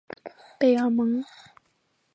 [0.59, 1.23] 贝尔蒙。